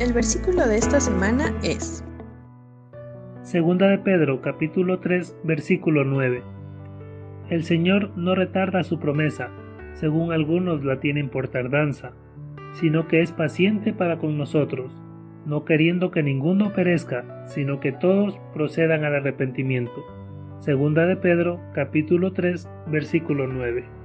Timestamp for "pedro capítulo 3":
3.98-5.38, 21.16-22.68